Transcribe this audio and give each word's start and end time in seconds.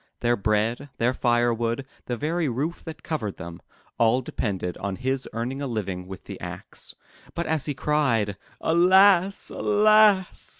Their 0.21 0.35
bread, 0.35 0.89
their 0.97 1.13
firewood, 1.13 1.85
the 2.07 2.17
very 2.17 2.49
roof 2.49 2.83
that 2.85 3.03
covered 3.03 3.37
them, 3.37 3.61
all 3.99 4.23
depended 4.23 4.75
on 4.77 4.95
his 4.95 5.29
earning 5.31 5.61
a 5.61 5.67
living 5.67 6.07
with 6.07 6.23
the 6.23 6.39
axe. 6.41 6.95
But 7.35 7.45
as 7.45 7.67
he 7.67 7.75
cried, 7.75 8.35
Alas! 8.61 9.51
Alas!' 9.51 10.49